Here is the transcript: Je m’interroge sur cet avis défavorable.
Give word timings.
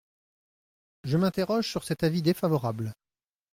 Je 1.03 1.15
m’interroge 1.15 1.69
sur 1.69 1.83
cet 1.83 2.01
avis 2.01 2.23
défavorable. 2.23 2.95